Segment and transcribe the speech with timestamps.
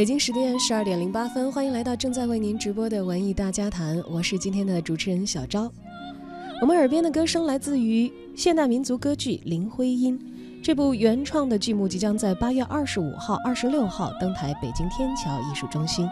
[0.00, 5.70] 北京时间十二点零八分，欢迎来到正在为您直播的文艺大家谈，我是今天的主持人小昭。
[6.62, 10.18] 我们耳边的歌声来自于现代民族歌剧《林徽因》，
[10.62, 16.08] 这部原创的剧目即将在八月二十五号、二十六号登台北京天桥艺术中心。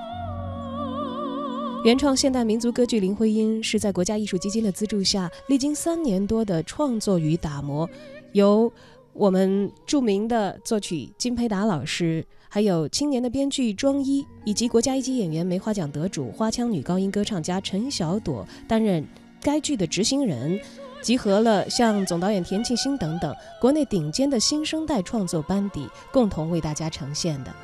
[1.82, 7.88] 原创现代民族歌剧《林徽因》是在国家艺术基金的资助下，历经三年多的创作与打磨，
[8.32, 8.70] 由
[9.14, 12.22] 我们著名的作曲金培达老师。
[12.50, 19.06] 还有青年的编剧庄一，以及国家一级演员梅花奖得主花腔女高音歌唱家陈小朵担任
[19.42, 20.58] 该剧的执行人，
[21.02, 27.54] 集合了像总导演田沁鑫等等国内顶尖的新生代创作班底，共同为大家呈现的。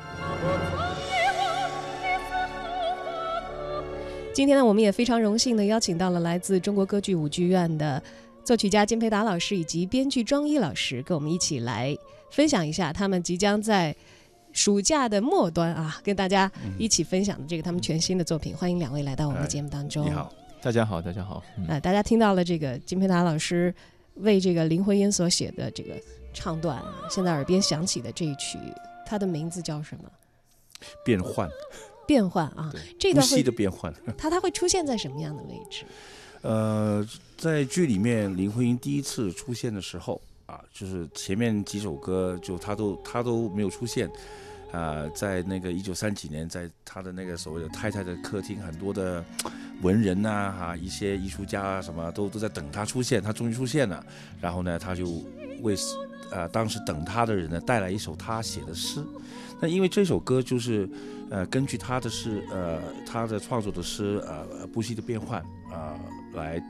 [4.31, 8.01] 今天呢，我们也非常荣幸的邀请到了来自中国歌剧舞剧院的
[8.43, 11.97] 作曲家金培达老师以及编剧庄一老师，跟我们一起来
[12.29, 13.95] 分享一下他们即将在。
[14.55, 16.49] 暑假的末端啊，跟大家
[16.79, 20.05] 一起分享的这个他们全新的作品，欢迎两位来到我们的节目当中。
[20.05, 21.43] 你好，大家好，大家好。
[21.67, 23.75] 呃，大家听到了这个金培达老师
[24.15, 25.93] 为这个林徽因所写的这个
[26.33, 28.57] 唱段，现在耳边响起的这一曲，
[29.05, 30.09] 它的名字叫什么？
[31.03, 31.49] 变换。
[32.07, 33.93] 变换啊，这段呼吸的变换。
[34.17, 35.83] 它它会出现在什么样的位置？
[36.43, 37.05] 呃，
[37.35, 44.09] 在剧里面，林徽因第一次出现的时候啊，就是前面几首歌就他都他都没有出现。
[44.71, 49.23] 啊，在那个一九三几年，在他的那个所谓的太太的客厅，很多的
[49.81, 53.21] 文人呐，哈，一些艺术家啊，什么都都在等他出现。
[53.21, 54.05] 他终于出现了，
[54.41, 55.05] 然后呢，他就
[55.61, 55.77] 为
[56.29, 59.01] 呃当时等他的人呢带来一首他写的诗。
[59.61, 60.89] 那因为这首歌就是
[61.29, 65.39] 呃根据他的诗，呃他的创作的诗，呃不息的变换
[65.71, 65.97] 啊
[66.33, 66.61] 来。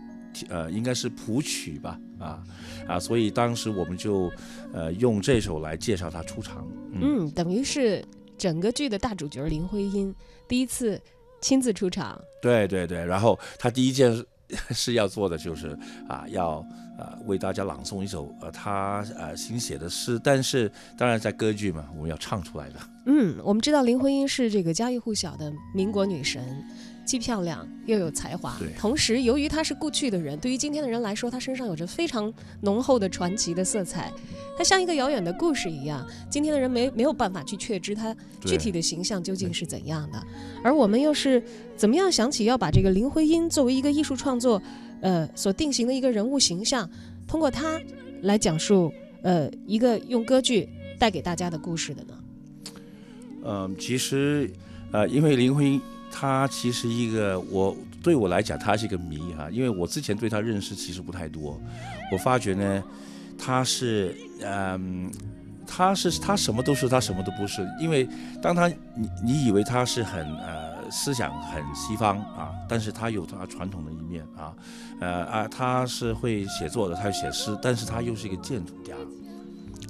[0.50, 2.44] 呃，应该是谱曲吧，啊
[2.88, 4.32] 啊，所以当时我们就
[4.74, 6.68] 呃用这首来介绍他出场。
[6.94, 8.04] 嗯，等于是
[8.38, 10.14] 整个剧的大主角林徽因
[10.48, 11.02] 第一次
[11.42, 12.20] 亲自出场。
[12.42, 14.12] 对对对，然后他第一件
[14.70, 16.66] 事 要做的就是啊，要
[16.98, 22.76] 呃为大家朗诵一首呃他呃新写的诗，但是当然在歌剧嘛，我们要唱出来的。
[23.08, 26.64] 嗯，我们知道林徽因是这个家喻户晓的民国女神。
[27.06, 34.12] 既漂亮又有才华，同时由于他是故去的人，对于今天的人来说，他身上有着非常浓厚的传奇的色彩。
[34.58, 40.28] 他像一个遥远的故事一样，今天的人没没有办法去确知他具体的形象究竟是怎样的。
[40.64, 41.44] 而我们又是
[41.78, 44.62] 怎么样想起要把这个林徽因作为一个艺术创作，
[45.02, 46.90] 呃，所定型的一个人物形象，
[47.28, 47.80] 通过他
[48.24, 50.68] 来讲述，呃，一个用歌剧
[50.98, 52.14] 带给大家的故事的呢？
[53.44, 54.50] 嗯，其实，
[54.92, 55.82] 呃，因为林徽因。
[56.18, 61.60] 他其实一个我对我来讲，他是一个谜哈，因为我之前对他认识其实不太多。
[62.10, 62.82] 我发觉呢，
[63.38, 65.12] 他是嗯，
[65.68, 67.68] 他是他什么都是，他什么都不是。
[67.82, 68.08] 因为
[68.42, 74.54] 当他你你以为他是很呃思想很西方啊，但是他有他传统的一面啊，
[75.02, 78.94] 呃啊他是会写作的，他写诗，但是他又是一个建筑家。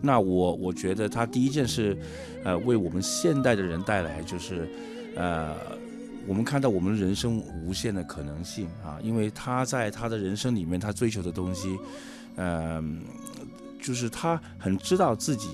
[0.02, 1.96] 那我我觉得他第一件事，
[2.44, 4.68] 呃，为我们现代的人带来就是
[5.16, 5.54] 呃。
[6.28, 11.78] 我们看到我们人生无限的可能性啊，因为他在他的人生里面，他追求的东西，
[12.36, 13.02] 嗯，
[13.82, 15.50] 就是他很知道自己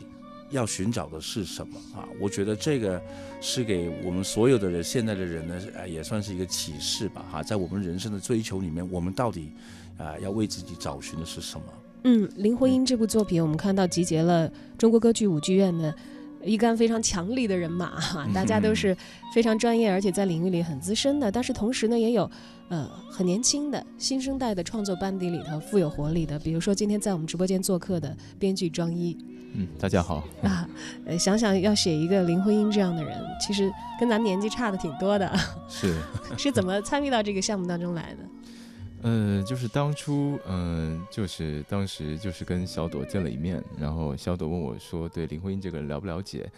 [0.50, 2.08] 要寻找的是什么啊。
[2.20, 3.02] 我觉得这个
[3.42, 7.26] 是给我们所有的人，现在的人呢，呃，也算是一个启示吧。
[7.32, 9.52] 哈，在我们人生的追求里面，我们到底
[9.98, 11.66] 啊要为自己找寻的是什么？
[12.06, 15.94] 嗯，林徽因这部作品，我们看到集结了中国歌剧舞剧院的。
[16.44, 18.96] 一杆非常强力的人马哈，大家都是
[19.34, 21.32] 非常专业，而且在领域里很资深的。
[21.32, 22.30] 但是同时呢，也有
[22.70, 26.40] 呃很年轻的新生代的创作班底里头富有活力的。
[26.40, 29.18] 比如说今天在我们直播间做客的编剧庄一，
[29.54, 30.68] 嗯，大家好啊。
[31.06, 35.32] 呃，想想要写一个林徽因这样的人，其实跟咱年纪差的挺多的。
[35.70, 35.96] 是
[36.38, 38.20] 是怎么参与到这个项目当中来的？
[39.04, 46.50] 嗯，就是当初，嗯，就是当时就是跟小朵见了一面，然后小朵问我说：“对林徽因这个人了不了解？”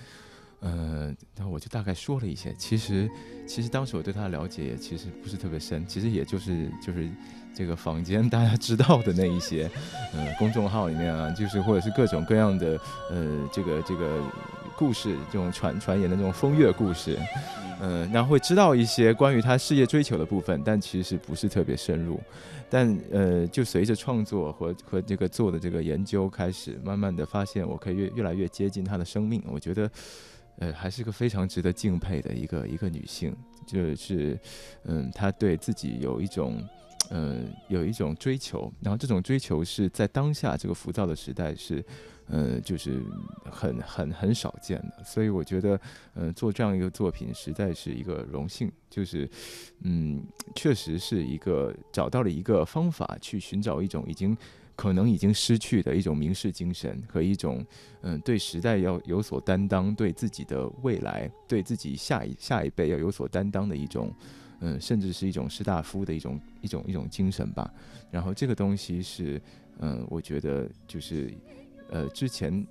[0.59, 2.53] 呃，然后我就大概说了一些。
[2.57, 3.09] 其实，
[3.45, 7.09] 其实当时我对她的了解也其实不是特别深，其实也就是就是
[7.53, 9.69] 这个坊间大家知道的那一些，
[10.13, 12.79] 嗯，公众号里面啊，就是或者是各种各样的，
[13.09, 14.21] 呃，这个这个
[14.77, 17.19] 故事，这种传传言的这种风月故事。
[17.85, 22.17] 嗯，然后会知道一些关于他事业追求的部分，但其实不是特别深入。
[22.69, 29.43] 但呃，就随着创作和和这个做的这个研究开始，慢慢的发现，我可以越越来越接近他的生命。
[29.45, 29.91] 我觉得，
[30.59, 33.35] 呃，还是个非常值得敬佩的一个一个女性，
[33.67, 34.39] 就是
[34.85, 36.63] 嗯，她对自己有一种
[37.09, 41.83] 呃，有一种追求，然后这种追求是在当下这个浮躁的时代是，
[42.27, 43.01] 呃，就是
[43.45, 45.03] 很很很少见的。
[45.03, 45.79] 所以我觉得，
[46.13, 49.29] 呃，做这样一个作品实在是一个荣幸，就是，
[49.81, 50.23] 嗯，
[50.55, 54.35] 确实是一个找到了一个方法去寻找一种已经
[54.75, 57.65] 可能已经失去的一种名士精神和一种，
[58.01, 64.13] 嗯，对时代要有所担当，对自己的未来，对自己下一下一辈要有所担当的一种。
[64.65, 67.69] 嗯，甚至是一种士大夫的一种一种一种精神吧。
[68.09, 69.41] 然后这个东西是，
[69.79, 71.33] 嗯，我觉得就是，
[71.93, 72.65] 呃，之前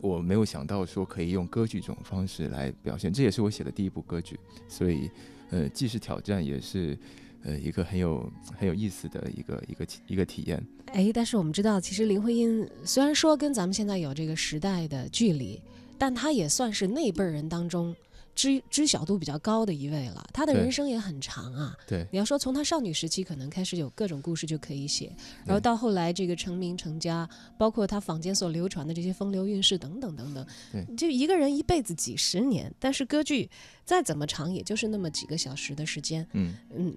[0.00, 5.10] 我没有想到说可以用歌剧这种方式来表现，这也是我写的第一部歌剧，所以，
[5.50, 6.98] 呃，既是挑战，也是，
[7.42, 10.66] 呃，一个很有很有意思的一个一个一个体验。
[10.86, 15.60] 哎，但是我们知道，其实林徽因虽然说跟咱们现在有这个时代的距离，
[15.98, 17.94] 但她也算是那辈人当中。
[18.34, 21.76] 知知晓度比较高的一位了，他的人生也很长啊。
[21.86, 25.14] 对，你要说从他少女时期可能开始有各种故事就可以写，
[25.44, 30.46] 然后到后来这个成名成家，包括他坊间所流传的这些风流韵事等等等等。
[30.72, 33.48] 对，就一个人一辈子几十年，但是歌剧
[33.84, 36.26] 再怎么长，也就是那么几个小时的时间。
[36.32, 36.94] 嗯嗯，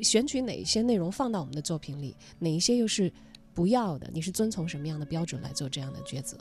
[0.00, 3.10] 选取哪一些内容放到我们的作品里，哪一些又是
[3.54, 4.10] 不要的？
[4.12, 6.36] 你是遵从什么样的标准来做这样的抉择？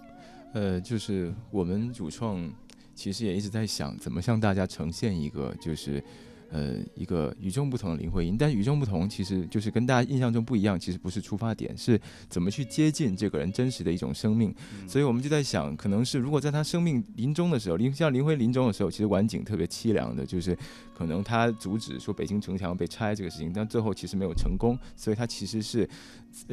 [0.54, 2.52] 呃，就是我们主创。
[3.00, 6.04] 其实也一直在想怎么向大家呈现一个，就是，
[6.52, 8.38] 呃，一个与众不同的林徽因。
[8.38, 10.80] 但与众不同，其实就是跟大家印象中不一样。
[10.80, 14.54] 其实不是出发点，是怎么去接近这个人真实的一种生命。
[14.88, 20.58] 所以我们就在想，可能是如果在他生命临终的时候，林像林徽临终的时候，其实晚景特别凄凉的，就是
[20.94, 24.78] 可能他阻止说北京城墙被拆这个事情，但最后其实没有成功。
[24.96, 25.90] 所以他其实是。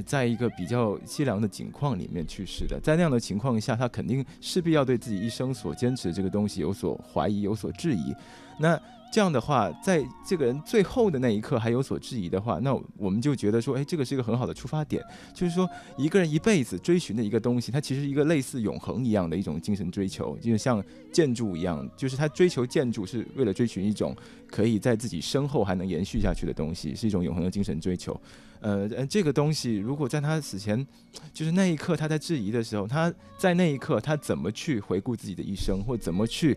[0.07, 8.15] 在一个比较凄凉的景况里面去世的，在那样的情况下，他肯定势必要对自己一生所坚持的这个东西有所怀疑、有所质疑。
[8.59, 8.81] 那
[9.13, 15.03] 这样的话，在这个人最后的那一刻还有所质疑的话，那我们就觉得说，哎，这个是一个很好的出发点。
[15.33, 15.67] 就是说，
[15.97, 24.15] 一个人一辈子追寻的一个东西，它其实一个类似永恒一样的一种精神追求，就是像建筑一样，就是他追求建筑是为了追寻一种
[24.51, 28.21] 可以在自己身后还能延续下去的东西，是一种永恒的精神追求。
[28.61, 30.87] 呃，这个东西如果在他死前，
[31.33, 36.55] 就是那一刻他在质疑的时候，他在那一刻他怎么去回顾自己的一生，或怎么去。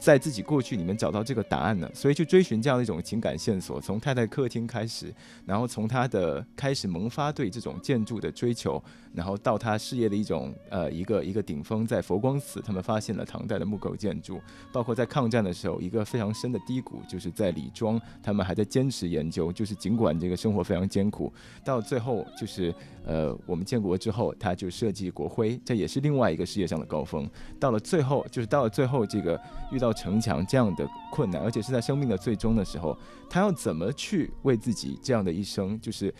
[0.00, 5.12] 在自己过去里面找到这个答案呢，所以去追寻这样一种情感线索，从太太客厅开始，
[5.44, 14.40] 然后从他的开始萌发对这种建筑的追求，然后到他事业的一种呃一个一个顶峰，在佛光寺他们发现了唐代的木构建筑，
[14.72, 21.30] 包括在抗战的时候一个非常深的低谷，就是在李庄他们还在坚持研究，就是尽管这个生活非常艰苦，
[21.62, 27.28] 到最后就是呃我们建国之后，他就设计国徽，这也是另外一个事业上的高峰，
[27.58, 29.38] 到了最后就是到了最后这个
[29.70, 29.89] 遇到。
[29.92, 32.96] 城墙这样的困难，而且是在生命的最终的时候，
[33.28, 36.14] 他要怎么去为自己这样的一生，就是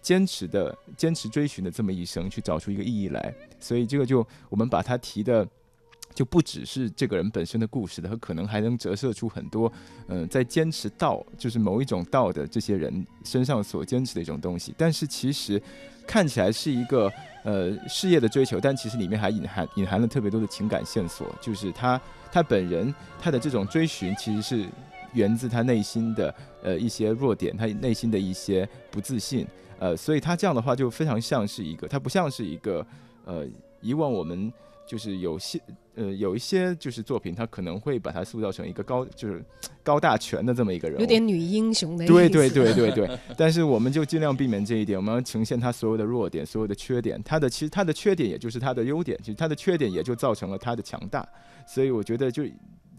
[0.00, 3.34] 坚持的、坚持追寻的这么一生，去找出一个意义来？
[3.58, 5.46] 所以这个就我们把它提的，
[6.14, 9.72] 就不只是这个人本身的故事的，他可能还能折射出很多，
[10.06, 14.72] 嗯，在坚持道，就是某一种道的这些人身上所坚持的一种东西。
[14.78, 15.60] 但是其实
[16.06, 22.00] 看起来是一个呃事业的追求，但其实里面还隐含隐含了特别多的情感线索，就是他。
[22.36, 24.68] 他本人，他的这种追寻其实是
[25.14, 29.46] 源自他内心的呃一些弱点，他内心的一些不自信，
[29.78, 32.86] 呃，所以他这样的话就非常像是一个，他不像是一个
[33.24, 33.46] 呃
[33.80, 34.52] 以往我们
[34.86, 35.60] 就是有些
[35.94, 39.44] 呃有一些就是作品，他可能会把他塑造成一个高就是
[39.82, 42.12] 高大全的这么一个人，有点女英雄的意思。
[42.12, 51.26] 对对对对对， 但是我们就尽量避免这一点，我们要呈现他所有的弱点，所有的缺点，他的其实他的缺点也就是他的优点，其实他的缺点也就造成了他的强大。
[51.66, 52.44] 所以我觉得，就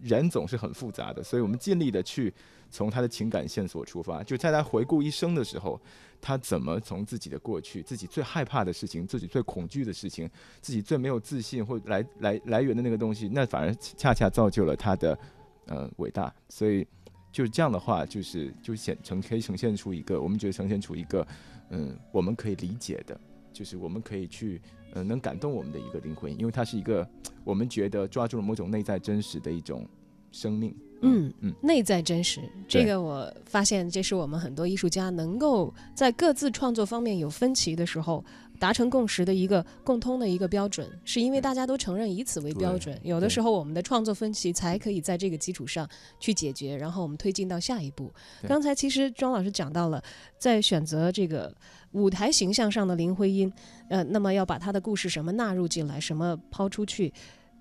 [0.01, 2.33] 人总是很复杂的，所以我们尽力的去
[2.69, 5.79] 从他的情感线索出发，就在他回顾一生的时候，
[6.19, 10.29] 他怎么从自己的过去、自己最害怕的事情、自己最恐惧的事情、
[10.61, 15.17] 自己最没有自信或来来来源的那个东西，那反而恰恰造就了他的
[15.65, 16.33] 呃伟大。
[16.49, 16.85] 所以
[17.31, 21.27] 就是这样的话，就是就显呈可以呈现出一个，我们觉得呈现出一个
[21.69, 23.19] 嗯，我们可以理解的，
[23.53, 24.61] 就是我们可以去。
[24.93, 27.07] 呃，能感动我们的一个灵魂，因为它是一个
[27.43, 29.85] 我们觉得抓住了某种内在真实的一种
[30.31, 30.75] 生命。
[31.01, 38.25] 嗯嗯，内在真实，这个我发现这是我们很多艺术家能够在各自创作方面有分歧的时候
[38.59, 42.99] 达成共识的一个共通的一个标准，是因为大家都承认以此为标准。
[43.03, 45.87] 有的时候我们的创作分歧才可以在这个基础上
[46.19, 48.11] 去解决，然后我们推进到下一步。
[48.47, 50.01] 刚才其实庄老师讲到了，
[50.39, 51.53] 在选择这个。
[51.93, 53.51] 舞台形象上的林徽因，
[53.89, 57.11] 呃，那么要把她的故事什么纳入进来，什么抛出去，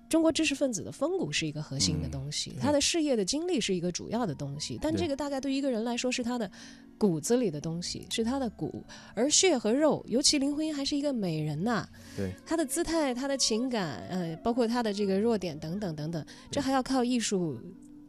[0.09, 6.49] 中国知识分子的风骨是一个核心的东西，他的事业的经历是一个主要的东西，但这个大概对于一个人来说是他的
[6.97, 8.83] 骨子里的东西，是他的骨，
[9.13, 11.85] 而血和肉，尤其林徽因还是一个美人呐，
[12.15, 17.59] 对，她的姿态、她的情感，呃，包括她的这个弱点等等等等，这还要靠艺术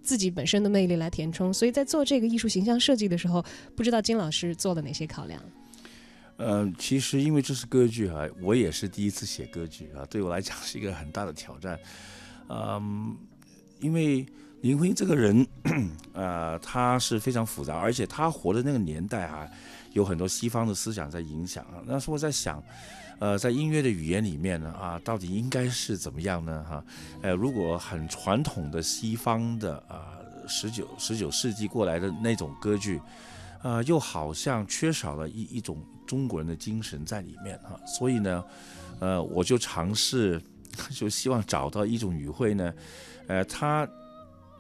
[0.00, 5.42] 自己本身的魅力来填充，所以在做这个艺术形象设计的时候，不知道金老师做了哪些考量。
[6.38, 11.76] 嗯，其实因为这是歌剧啊，我也是第一次写歌剧啊，对我来讲是一个很大的挑战。
[12.48, 13.16] 嗯，
[13.80, 14.24] 因为
[14.60, 15.44] 林徽因这个人，
[16.12, 19.48] 呃，他是非常复杂，而且他活的那个年代啊，
[19.94, 21.82] 有很多西方的思想在影响啊。
[21.84, 22.62] 那时候我在想，
[23.18, 26.64] 呃，在音乐的语言里面呢，啊，到底应该是怎么样呢？
[26.70, 26.84] 哈，
[27.20, 30.14] 呃，如果很传统的西方的啊，
[30.46, 33.00] 十九十九世纪过来的那种歌剧。
[33.62, 38.44] 呃，又好像缺少了一一种中国人的精神在里面哈，所以呢，
[39.00, 40.40] 呃，我就尝试，
[40.90, 42.72] 就希望找到一种语汇呢，
[43.26, 43.88] 呃，它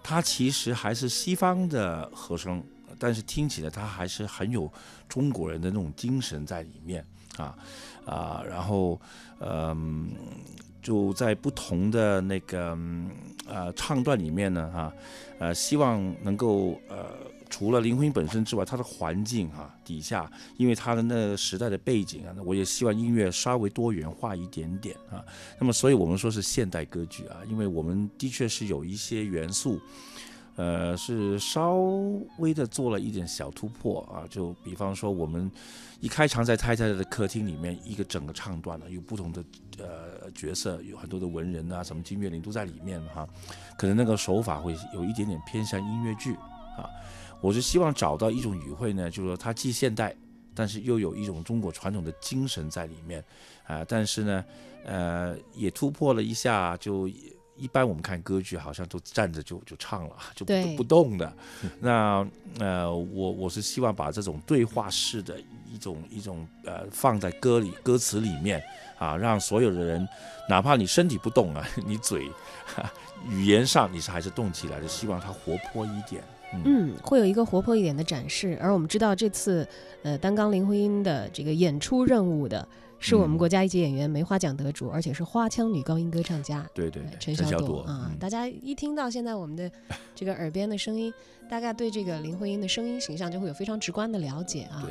[0.02, 2.62] 它其实还是西方的和声，
[2.98, 4.70] 但是听起来它还是很有
[5.08, 7.56] 中国人的那种精神在里面啊
[8.04, 9.00] 啊，然后
[9.40, 10.10] 嗯，
[10.82, 12.76] 就在不同的那个
[13.46, 14.92] 呃唱段里面呢哈，
[15.38, 17.06] 呃，希望能够呃。
[17.50, 25.24] 除了林徽因本身之外，它的环境哈底下，因为他的那个时代的背景啊，那我也希望音乐稍微多元化一点点啊。
[25.58, 29.80] 那么，所以我们说是现代歌剧啊，因为我们的确是有一些元素，
[30.56, 31.74] 呃，是稍
[32.38, 34.26] 微的做了一点小突破啊。
[34.28, 35.50] 就比方说，我们
[36.00, 39.44] 一开场在太太的客厅里面，一个整个唱段呢，有不同的
[39.78, 43.26] 呃角色，有很多的文人啊，什么金岳霖都在里面哈。
[43.78, 46.34] 可能那个手法会有一点点偏向音乐剧
[46.76, 46.84] 啊。
[47.40, 50.14] 我是希望找到一种语汇呢，就是说它既现代，
[50.54, 53.24] 但是又有一种中国传统的精神在里面，
[53.64, 54.44] 啊，但是呢，
[54.84, 57.08] 呃，也突破了一下，就
[57.56, 61.32] 一般我们看歌剧好像都站着就就唱了，就不不动的。
[61.80, 62.26] 那
[62.58, 68.62] 呃，我我是希望把这种对话式的一种一种呃放在歌里歌词里面
[68.98, 70.08] 啊，让所有的人，
[70.48, 72.30] 哪怕你身体不动啊， 你嘴
[73.28, 76.22] 语言上你是还是动起来的，希望它活泼一点。
[76.64, 78.58] 嗯，会有一个活泼一点的展示。
[78.60, 79.66] 而我们知道，这次
[80.02, 82.66] 呃担纲林徽因的这个演出任务的，
[82.98, 86.66] 是我们国家一级演员梅花奖得主，而且是花腔女高音歌唱家。
[86.74, 88.10] 对对，陈晓朵啊！
[88.18, 89.70] 大家一听到现在我们的
[90.14, 91.12] 这个耳边的声音，
[91.50, 94.88] 大概对这个林徽因的声音形象就会有非常直观的了解啊。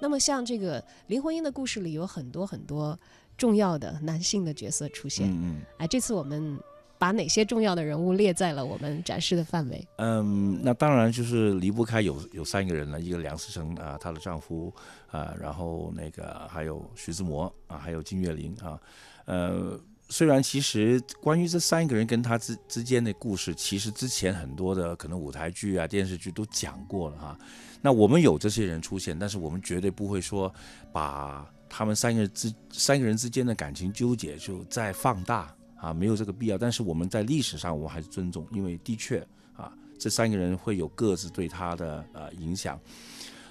[0.00, 2.98] 那么像这个林徽因的故事里有很多很多
[3.36, 5.28] 重要的男性的角色出现。
[5.28, 5.60] 嗯嗯。
[5.78, 6.58] 哎，这次我们。
[7.00, 9.88] 把哪些重要的人物列在了我们展示的范围？
[9.96, 14.70] 嗯，那当然就是离不开有有三个人了，一个梁思成啊，她的丈夫
[15.10, 18.78] 啊，然后那个还有徐志摩啊，还有金岳霖啊。
[19.24, 19.80] 呃，
[20.10, 27.38] 虽然其实关于这三个人跟他之之间的故事，其实之前很多的可能舞台剧啊、电视剧都讲过了哈。
[27.80, 30.52] 那我们有这些人出现，但是我们绝对不会说
[30.92, 35.54] 把他们三个之三个人之间的感情纠结就再放大。
[35.80, 36.58] 啊，没有这个必要。
[36.58, 42.78] 但是我们在历史上，我们还是尊重，因为的确啊，这三个人会有各自对他的呃影响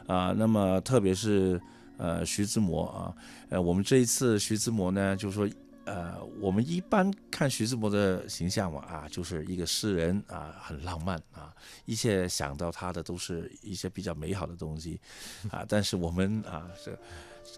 [0.08, 0.34] 啊。
[0.38, 1.60] 那么特别是
[1.98, 3.16] 呃徐志摩啊，
[3.50, 5.50] 呃我们这一次徐志摩呢，就是说
[5.86, 11.52] 呃我们一般看徐志摩的形象嘛啊，就是一个诗人啊，很浪漫啊，
[11.86, 15.02] 一切想到他的都是一些比较美好的东西
[15.50, 15.66] 啊。
[15.68, 16.98] 但是我们啊是。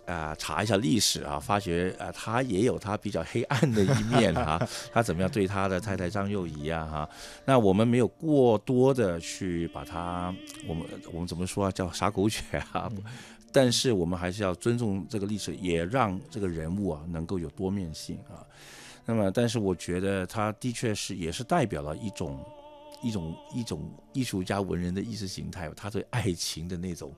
[0.05, 4.59] 啊，查一下历史啊，发觉啊，他也有他比较黑暗的一面啊。
[4.91, 6.85] 他怎么样对他的太太张幼仪啊？
[6.85, 7.09] 哈，
[7.45, 10.33] 那我们没有过多的去把他，
[10.67, 11.71] 我们我们怎么说啊？
[11.71, 12.91] 叫撒狗血啊？
[13.51, 18.41] 但是我们还是要尊重这个历史，也让这个人物啊能够有多面性啊。
[19.05, 22.39] 那么，但是我觉得他的确是也是代表了一种
[23.03, 27.13] 一种一种艺术家文人的意识形态，他对爱情的那种。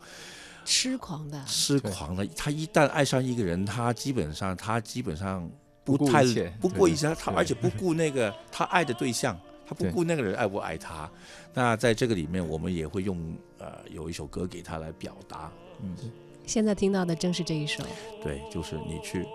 [0.65, 5.49] 痴狂的，痴狂的，他一旦爱上一个人，他基本上，他基本上
[5.83, 6.23] 不太
[6.59, 11.09] 不顾一切，他而且不顾那个他爱的对象，他不顾那个人爱不爱他。
[11.53, 13.17] 那在这个里面，我们也会用
[13.59, 15.51] 呃有一首歌给他来表达。
[15.81, 15.95] 嗯，
[16.45, 17.83] 现在听到的正是这一首。
[18.23, 19.25] 对，就是你去。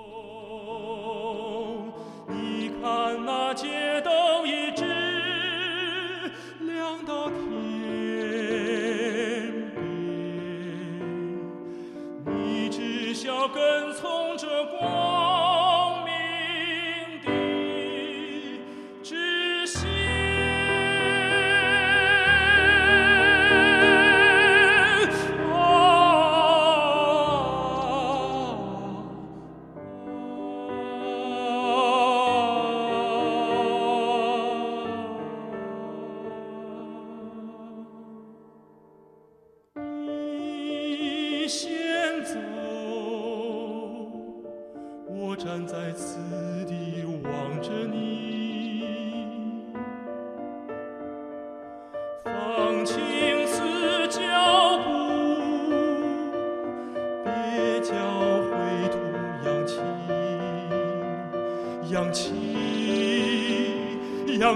[2.30, 4.46] 你看那街灯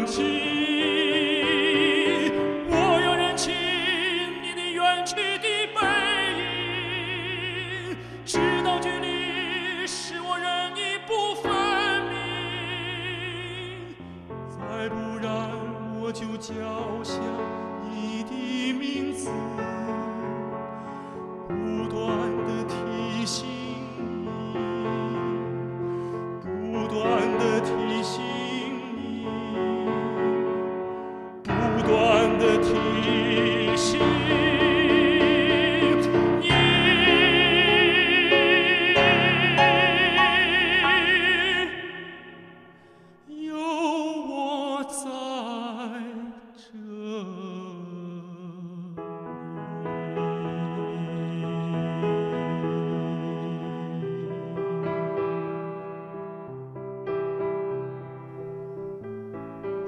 [0.03, 0.52] 扬起。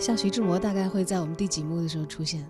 [0.04, 2.44] 像徐志摩大概会在我们第几幕的时候出现？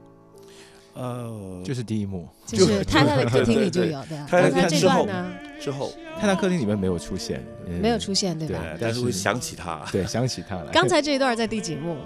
[0.95, 8.59] 呃，就是第一幕，就是《太太的客厅》里就有的，太太但他这之后段呢之后，太太客厅里面没有出现，嗯没有出现，对吧？
[8.61, 9.87] 对但是会想起他。
[9.93, 10.73] 对，想起他来。
[10.73, 11.97] 刚才这一段在第几幕？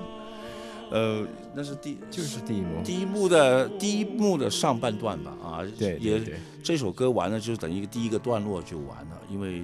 [0.90, 9.62] 呃，那是第就是第一幕，第一幕的第一幕的上半段吧，啊，对也对对这首歌完了，就等于第一个段落就完了，因为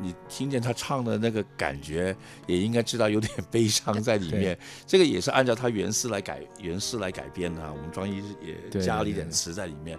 [0.00, 4.58] 你听见他唱的那个感觉，也应该知道有点悲伤在里面。
[4.86, 9.98] 这个也是按照他原诗来改原诗来改编的啊，我们庄一也加了一点词在里面。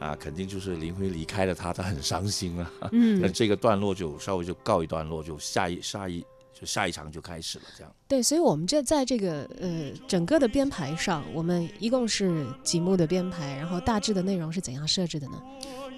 [0.00, 2.70] 啊，肯定就是林辉离开了他，他很伤心啊。
[2.80, 6.22] 那嗯， 这个段落就稍微就告一段落，就下一下一
[6.58, 7.92] 就下一场就开始了，这样。
[8.06, 15.42] 对，所以我们这在这个呃整个的编排上，我们一共是几幕的编排，然后大致的内容是怎样设置的呢？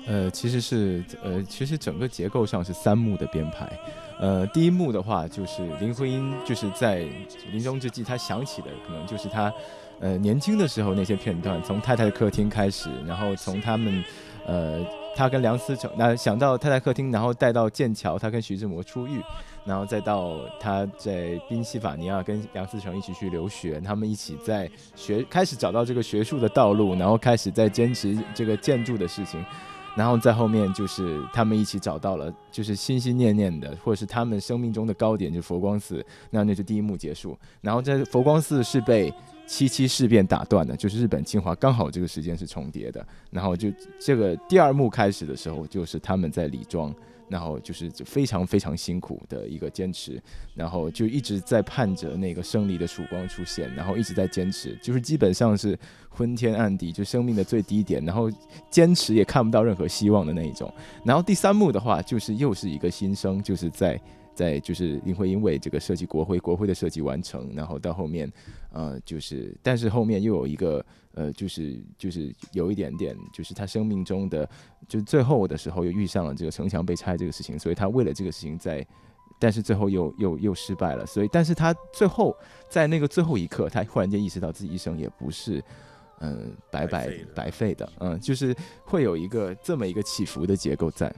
[0.07, 3.71] 呃，其实是呃，其实整个结构上是三幕的编排。
[4.19, 7.07] 呃，第一幕的话就是林徽因就是在
[7.53, 9.53] 临终之际，她想起的可能就是她
[10.01, 14.03] 呃年轻的时候那些片段，从太太的客厅开始，然后从他们
[14.47, 14.81] 呃
[15.17, 19.23] 他跟梁思成，那想到他在客厅，然后带到剑桥，他跟徐志摩出狱。
[19.65, 29.45] 然后再到他在宾夕法尼亚跟梁思成一起去留学，他们一起在学开始找到这个学术的道路，然后开始在坚持这个建筑的事情。
[29.97, 36.05] 然后在后面就是他们一起找到了，就是心心念念的，或者是他们生命中的高点，就是佛光寺。
[36.31, 37.37] 那那就第一幕结束。
[37.61, 39.13] 然后在佛光寺是被
[39.47, 43.07] 七七事变打断的，就是日本侵华刚好这个时间是重叠的。
[43.31, 46.95] 然后就这个第二幕开始的时候，就是他们在李庄。
[47.29, 50.23] 然后就是非常非常辛苦的一个坚持，
[50.55, 55.77] 然后就一直在盼着那个胜利的曙光出现，然后一直在坚持，就是基本上是
[56.09, 58.31] 昏天暗地，就生命的最低点，然后
[58.71, 60.73] 坚持也看不到任何希望的那一种。
[61.05, 64.01] 然后第三幕的话，就是又是一个新生，就是在
[64.37, 68.31] 在就是林徽因为这个设计国徽，国徽的设计完成，然后到后面，
[68.71, 74.49] 呃，就是但是后面又有一个呃，就是就是有一点点，就是他生命中的，
[74.87, 78.87] 就最后的时候又遇上了这个城墙被拆这个事情，所以他为了这个事情在。
[79.39, 82.35] 但是最后又又又失败了，所以但是他最后
[82.71, 85.63] 在那个最后一刻，他忽然间意识到自己一生也不是，
[86.21, 91.15] 嗯、白白白费的，嗯，就是会有一个这么一个起伏的结构在，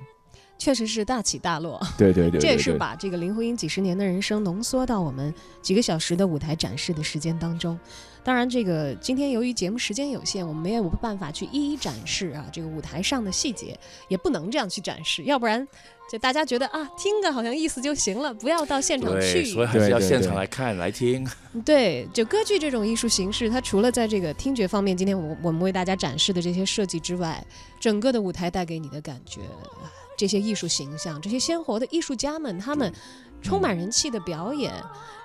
[0.59, 7.79] 确实是大起大落，对对对对这也是把这个林徽因几十年的人生浓缩到我们几个小时的舞台展示的时间当中。
[8.25, 15.67] 当然，这个今天由于节目时间有限，我们没有办法去一一展示啊这个舞台上的细节，也不能这样去展示，要不然
[16.11, 19.45] 就大家觉得啊听个好像意思就行了，不要到现场，去。
[19.45, 21.27] 所以还是要现场来看来听。
[21.65, 27.43] 对，就歌剧这种艺术形式，它除了在这个听觉方面，今天我我们为大家展示的这些设计之外，
[27.81, 29.89] 整个的舞台带给你的感觉，啊
[30.19, 32.93] 这些艺术形象，这些鲜活的艺术家们，他们
[33.41, 34.75] 充满人气的表演，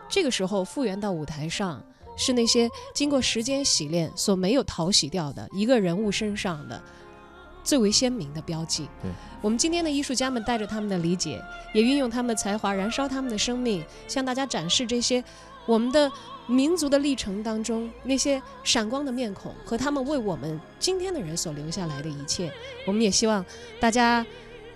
[0.07, 1.83] 这个时候复原到舞台上，
[2.15, 6.79] 是那些经过时间洗练所没有淘洗掉的一个人物身上的
[7.63, 8.87] 最为鲜明的标记。
[9.01, 9.09] 对
[9.41, 11.41] 我们今天的艺术家们带着他们的理解，
[11.73, 15.23] 也运用他们的才华，燃烧他们的生命，向大家展示这些
[15.65, 16.11] 我们的
[16.45, 22.53] 民族的历程当中那些闪光的面孔和他们为我们今天的人所留下来的一切。
[22.85, 23.43] 我们也希望
[23.79, 24.25] 大家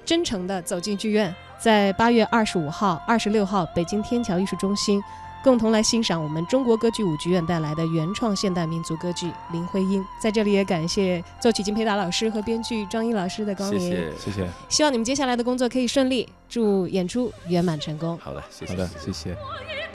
[0.07, 5.03] 真诚地走进剧院，在八月二十五号、二十六号北京天桥艺术中心
[5.43, 10.01] 共同来欣赏我们中国歌剧舞剧院带来的原创现代民族歌剧《林徽因》。
[10.17, 13.79] 在这里也感谢作曲金培达老师和编剧张一老师的光临。
[13.81, 18.17] 谢谢，谢谢，希望你们接下来的工作可以顺利，祝演出圆满成功。
[18.23, 19.31] 好的，谢谢，好的谢谢，谢谢。
[19.31, 19.86] 我